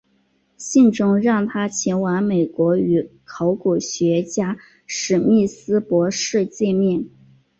[0.57, 7.05] 信中让他前往美国与考古学家史密斯博士见面。